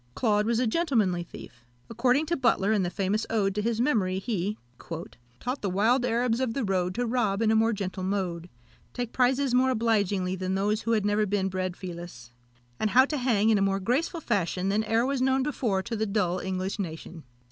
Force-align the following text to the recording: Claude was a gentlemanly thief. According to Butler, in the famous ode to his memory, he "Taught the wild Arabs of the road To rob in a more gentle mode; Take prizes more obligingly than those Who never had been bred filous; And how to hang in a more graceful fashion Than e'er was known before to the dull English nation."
Claude 0.15 0.47
was 0.47 0.57
a 0.59 0.65
gentlemanly 0.65 1.21
thief. 1.21 1.63
According 1.87 2.25
to 2.25 2.35
Butler, 2.35 2.71
in 2.73 2.81
the 2.81 2.89
famous 2.89 3.27
ode 3.29 3.53
to 3.53 3.61
his 3.61 3.79
memory, 3.79 4.17
he 4.17 4.57
"Taught 5.39 5.61
the 5.61 5.69
wild 5.69 6.03
Arabs 6.07 6.39
of 6.39 6.55
the 6.55 6.63
road 6.63 6.95
To 6.95 7.05
rob 7.05 7.39
in 7.39 7.51
a 7.51 7.55
more 7.55 7.71
gentle 7.71 8.01
mode; 8.01 8.49
Take 8.93 9.13
prizes 9.13 9.53
more 9.53 9.69
obligingly 9.69 10.35
than 10.35 10.55
those 10.55 10.81
Who 10.81 10.99
never 11.01 11.21
had 11.21 11.29
been 11.29 11.49
bred 11.49 11.77
filous; 11.77 12.31
And 12.79 12.89
how 12.89 13.05
to 13.05 13.17
hang 13.17 13.51
in 13.51 13.59
a 13.59 13.61
more 13.61 13.79
graceful 13.79 14.21
fashion 14.21 14.69
Than 14.69 14.83
e'er 14.85 15.05
was 15.05 15.21
known 15.21 15.43
before 15.43 15.83
to 15.83 15.95
the 15.95 16.07
dull 16.07 16.39
English 16.39 16.79
nation." 16.79 17.23